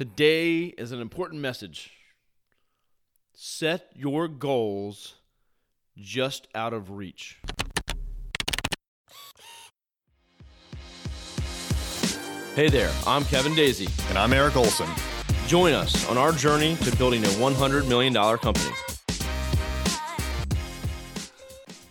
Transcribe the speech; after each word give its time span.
Today 0.00 0.64
is 0.78 0.92
an 0.92 1.02
important 1.02 1.42
message. 1.42 1.90
Set 3.34 3.90
your 3.94 4.28
goals 4.28 5.16
just 5.98 6.48
out 6.54 6.72
of 6.72 6.92
reach. 6.92 7.38
Hey 12.54 12.70
there, 12.70 12.90
I'm 13.06 13.24
Kevin 13.24 13.54
Daisy. 13.54 13.88
And 14.08 14.16
I'm 14.16 14.32
Eric 14.32 14.56
Olson. 14.56 14.88
Join 15.46 15.74
us 15.74 16.08
on 16.08 16.16
our 16.16 16.32
journey 16.32 16.76
to 16.76 16.96
building 16.96 17.22
a 17.22 17.28
$100 17.28 17.86
million 17.86 18.14
company. 18.14 18.74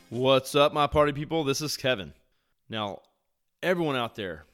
What's 0.10 0.56
up, 0.56 0.74
my 0.74 0.88
party 0.88 1.12
people? 1.12 1.44
This 1.44 1.62
is 1.62 1.78
Kevin. 1.78 2.14
Now, 2.70 3.02
everyone 3.62 3.96
out 3.96 4.16
there, 4.16 4.46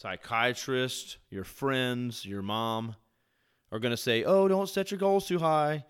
psychiatrist, 0.00 1.18
your 1.28 1.44
friends, 1.44 2.24
your 2.24 2.40
mom, 2.40 2.96
are 3.70 3.78
going 3.78 3.90
to 3.90 3.98
say, 3.98 4.24
oh, 4.24 4.48
don't 4.48 4.68
set 4.68 4.90
your 4.90 4.98
goals 4.98 5.28
too 5.28 5.38
high 5.38 5.84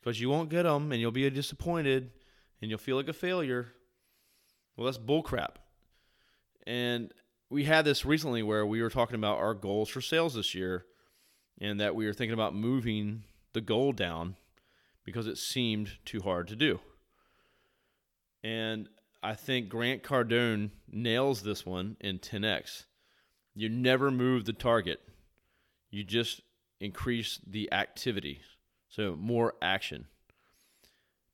because 0.00 0.20
you 0.20 0.28
won't 0.28 0.50
get 0.50 0.64
them 0.64 0.92
and 0.92 1.00
you'll 1.00 1.10
be 1.10 1.28
disappointed 1.30 2.10
and 2.60 2.70
you'll 2.70 2.78
feel 2.78 2.96
like 2.96 3.08
a 3.08 3.14
failure. 3.14 3.68
Well, 4.76 4.84
that's 4.84 4.98
bullcrap. 4.98 5.56
And 6.66 7.10
we 7.48 7.64
had 7.64 7.86
this 7.86 8.04
recently 8.04 8.42
where 8.42 8.66
we 8.66 8.82
were 8.82 8.90
talking 8.90 9.16
about 9.16 9.38
our 9.38 9.54
goals 9.54 9.88
for 9.88 10.02
sales 10.02 10.34
this 10.34 10.54
year 10.54 10.84
and 11.58 11.80
that 11.80 11.94
we 11.94 12.04
were 12.04 12.12
thinking 12.12 12.34
about 12.34 12.54
moving 12.54 13.24
the 13.54 13.62
goal 13.62 13.92
down 13.92 14.36
because 15.04 15.26
it 15.26 15.38
seemed 15.38 15.92
too 16.04 16.20
hard 16.20 16.48
to 16.48 16.56
do. 16.56 16.80
And 18.42 18.90
I 19.22 19.34
think 19.34 19.70
Grant 19.70 20.02
Cardone 20.02 20.70
nails 20.92 21.42
this 21.42 21.64
one 21.64 21.96
in 21.98 22.18
10x. 22.18 22.84
You 23.54 23.68
never 23.68 24.10
move 24.10 24.44
the 24.44 24.52
target, 24.52 25.00
you 25.90 26.04
just 26.04 26.40
increase 26.80 27.40
the 27.46 27.72
activity. 27.72 28.40
So, 28.88 29.16
more 29.16 29.54
action. 29.60 30.06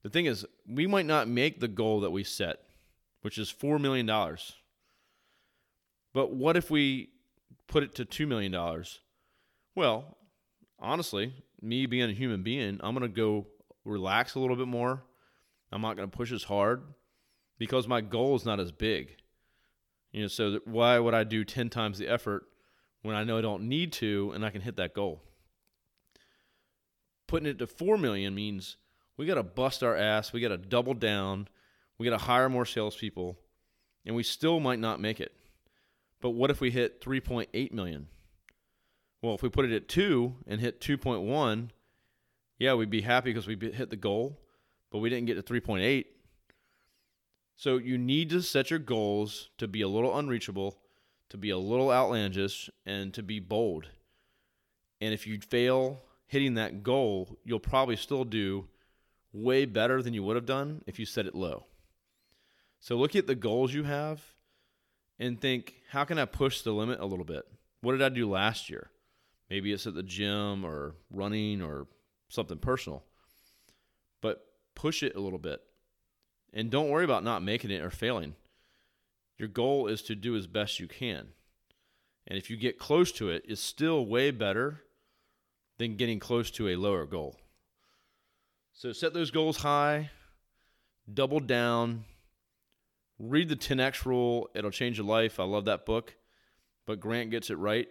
The 0.02 0.10
thing 0.10 0.26
is, 0.26 0.46
we 0.66 0.86
might 0.86 1.06
not 1.06 1.28
make 1.28 1.60
the 1.60 1.68
goal 1.68 2.00
that 2.00 2.10
we 2.10 2.24
set, 2.24 2.60
which 3.20 3.36
is 3.36 3.52
$4 3.52 3.80
million. 3.80 4.06
But 6.14 6.32
what 6.32 6.56
if 6.56 6.70
we 6.70 7.10
put 7.66 7.82
it 7.82 7.94
to 7.96 8.04
$2 8.04 8.26
million? 8.26 8.84
Well, 9.74 10.16
honestly, 10.78 11.34
me 11.60 11.86
being 11.86 12.10
a 12.10 12.14
human 12.14 12.42
being, 12.42 12.80
I'm 12.82 12.94
going 12.94 13.10
to 13.10 13.14
go 13.14 13.46
relax 13.84 14.34
a 14.34 14.40
little 14.40 14.56
bit 14.56 14.68
more. 14.68 15.02
I'm 15.70 15.82
not 15.82 15.96
going 15.96 16.10
to 16.10 16.16
push 16.16 16.32
as 16.32 16.44
hard 16.44 16.82
because 17.58 17.86
my 17.86 18.00
goal 18.00 18.34
is 18.36 18.44
not 18.44 18.58
as 18.58 18.72
big. 18.72 19.16
You 20.12 20.22
know, 20.22 20.28
so 20.28 20.60
why 20.64 20.98
would 20.98 21.14
I 21.14 21.24
do 21.24 21.44
10 21.44 21.70
times 21.70 21.98
the 21.98 22.08
effort 22.08 22.44
when 23.02 23.14
I 23.14 23.24
know 23.24 23.38
I 23.38 23.42
don't 23.42 23.68
need 23.68 23.92
to 23.94 24.32
and 24.34 24.44
I 24.44 24.50
can 24.50 24.62
hit 24.62 24.76
that 24.76 24.94
goal? 24.94 25.22
Putting 27.28 27.48
it 27.48 27.58
to 27.58 27.66
4 27.66 27.96
million 27.96 28.34
means 28.34 28.76
we 29.16 29.26
got 29.26 29.36
to 29.36 29.42
bust 29.42 29.82
our 29.82 29.96
ass, 29.96 30.32
we 30.32 30.40
got 30.40 30.48
to 30.48 30.56
double 30.56 30.94
down, 30.94 31.46
we 31.98 32.08
got 32.08 32.18
to 32.18 32.24
hire 32.24 32.48
more 32.48 32.66
salespeople, 32.66 33.38
and 34.04 34.16
we 34.16 34.22
still 34.22 34.58
might 34.58 34.80
not 34.80 35.00
make 35.00 35.20
it. 35.20 35.32
But 36.20 36.30
what 36.30 36.50
if 36.50 36.60
we 36.60 36.70
hit 36.70 37.00
3.8 37.00 37.72
million? 37.72 38.08
Well, 39.22 39.34
if 39.34 39.42
we 39.42 39.48
put 39.48 39.66
it 39.66 39.72
at 39.72 39.88
2 39.88 40.34
and 40.46 40.60
hit 40.60 40.80
2.1, 40.80 41.70
yeah, 42.58 42.74
we'd 42.74 42.90
be 42.90 43.02
happy 43.02 43.30
because 43.30 43.46
we 43.46 43.56
hit 43.56 43.90
the 43.90 43.96
goal, 43.96 44.40
but 44.90 44.98
we 44.98 45.08
didn't 45.08 45.26
get 45.26 45.34
to 45.34 45.42
3.8 45.42 46.04
so 47.60 47.76
you 47.76 47.98
need 47.98 48.30
to 48.30 48.40
set 48.40 48.70
your 48.70 48.78
goals 48.78 49.50
to 49.58 49.68
be 49.68 49.82
a 49.82 49.88
little 49.88 50.16
unreachable, 50.16 50.78
to 51.28 51.36
be 51.36 51.50
a 51.50 51.58
little 51.58 51.92
outlandish, 51.92 52.70
and 52.86 53.12
to 53.12 53.22
be 53.22 53.38
bold. 53.38 53.88
And 54.98 55.12
if 55.12 55.26
you 55.26 55.38
fail 55.42 56.00
hitting 56.26 56.54
that 56.54 56.82
goal, 56.82 57.36
you'll 57.44 57.60
probably 57.60 57.96
still 57.96 58.24
do 58.24 58.66
way 59.34 59.66
better 59.66 60.00
than 60.00 60.14
you 60.14 60.22
would 60.22 60.36
have 60.36 60.46
done 60.46 60.82
if 60.86 60.98
you 60.98 61.04
set 61.04 61.26
it 61.26 61.34
low. 61.34 61.66
So 62.78 62.96
look 62.96 63.14
at 63.14 63.26
the 63.26 63.34
goals 63.34 63.74
you 63.74 63.82
have 63.82 64.22
and 65.18 65.38
think, 65.38 65.82
how 65.90 66.04
can 66.04 66.18
I 66.18 66.24
push 66.24 66.62
the 66.62 66.72
limit 66.72 66.98
a 66.98 67.04
little 67.04 67.26
bit? 67.26 67.44
What 67.82 67.92
did 67.92 68.00
I 68.00 68.08
do 68.08 68.26
last 68.26 68.70
year? 68.70 68.90
Maybe 69.50 69.70
it's 69.70 69.86
at 69.86 69.94
the 69.94 70.02
gym 70.02 70.64
or 70.64 70.94
running 71.10 71.60
or 71.60 71.88
something 72.30 72.56
personal. 72.56 73.04
But 74.22 74.46
push 74.74 75.02
it 75.02 75.14
a 75.14 75.20
little 75.20 75.38
bit 75.38 75.60
and 76.52 76.70
don't 76.70 76.88
worry 76.88 77.04
about 77.04 77.24
not 77.24 77.42
making 77.42 77.70
it 77.70 77.82
or 77.82 77.90
failing. 77.90 78.34
Your 79.38 79.48
goal 79.48 79.86
is 79.86 80.02
to 80.02 80.14
do 80.14 80.36
as 80.36 80.46
best 80.46 80.80
you 80.80 80.86
can. 80.86 81.28
And 82.26 82.38
if 82.38 82.50
you 82.50 82.56
get 82.56 82.78
close 82.78 83.10
to 83.12 83.30
it, 83.30 83.44
it's 83.48 83.60
still 83.60 84.04
way 84.06 84.30
better 84.30 84.82
than 85.78 85.96
getting 85.96 86.20
close 86.20 86.50
to 86.52 86.68
a 86.68 86.76
lower 86.76 87.06
goal. 87.06 87.36
So 88.72 88.92
set 88.92 89.14
those 89.14 89.30
goals 89.30 89.58
high, 89.58 90.10
double 91.12 91.40
down, 91.40 92.04
read 93.18 93.48
the 93.48 93.56
10x 93.56 94.04
rule. 94.04 94.48
It'll 94.54 94.70
change 94.70 94.98
your 94.98 95.06
life. 95.06 95.40
I 95.40 95.44
love 95.44 95.66
that 95.66 95.86
book. 95.86 96.14
But 96.86 97.00
Grant 97.00 97.30
gets 97.30 97.50
it 97.50 97.56
right. 97.56 97.88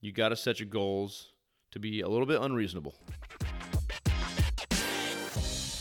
You 0.00 0.12
got 0.12 0.30
to 0.30 0.36
set 0.36 0.60
your 0.60 0.68
goals 0.68 1.32
to 1.72 1.78
be 1.78 2.00
a 2.00 2.08
little 2.08 2.26
bit 2.26 2.40
unreasonable. 2.40 2.94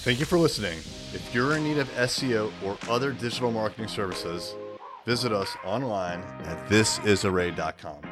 Thank 0.07 0.21
you 0.21 0.25
for 0.25 0.39
listening. 0.39 0.79
If 1.13 1.31
you're 1.33 1.57
in 1.57 1.65
need 1.65 1.79
of 1.79 1.89
SEO 1.95 2.49
or 2.63 2.77
other 2.89 3.11
digital 3.11 3.51
marketing 3.51 3.89
services, 3.89 4.55
visit 5.05 5.33
us 5.33 5.53
online 5.65 6.21
at 6.45 6.65
thisisarray.com. 6.69 8.06